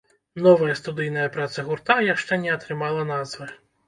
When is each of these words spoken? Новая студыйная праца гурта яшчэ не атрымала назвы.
Новая 0.45 0.75
студыйная 0.79 1.27
праца 1.35 1.65
гурта 1.67 1.97
яшчэ 2.13 2.39
не 2.47 2.51
атрымала 2.55 3.05
назвы. 3.13 3.49